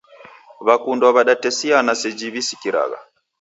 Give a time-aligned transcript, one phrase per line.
[0.65, 2.97] Wakundwa wadatesiana seji wisikiragha.